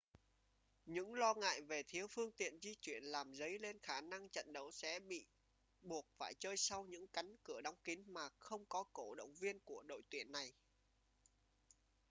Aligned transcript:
những 0.85 1.13
lo 1.13 1.33
ngại 1.33 1.61
về 1.61 1.83
thiếu 1.87 2.07
phương 2.07 2.31
tiện 2.31 2.59
di 2.61 2.75
chuyển 2.81 3.03
làm 3.03 3.33
dấy 3.33 3.59
lên 3.59 3.79
khả 3.79 4.01
năng 4.01 4.29
trận 4.29 4.53
đấu 4.53 4.71
sẽ 4.71 4.99
bị 4.99 5.25
buộc 5.81 6.05
phải 6.17 6.33
chơi 6.39 6.57
sau 6.57 6.83
những 6.85 7.07
cánh 7.07 7.35
cửa 7.43 7.61
đóng 7.61 7.75
kín 7.83 7.99
mà 8.07 8.29
không 8.39 8.65
có 8.69 8.83
cổ 8.93 9.15
động 9.15 9.33
viên 9.35 9.59
của 9.59 9.83
đội 9.83 10.01
tuyển 10.09 10.31
này 10.31 10.53